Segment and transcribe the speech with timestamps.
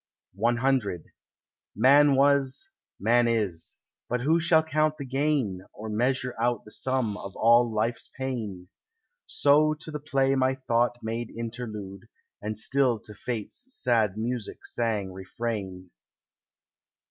[0.35, 0.99] C
[1.75, 3.75] Man was; man is;
[4.09, 8.69] but who shall count the gain, Or measure out the sum of all life's pain?
[9.27, 12.07] So to the play my thought made interlude,
[12.41, 15.91] And still to fate's sad music sang refrain.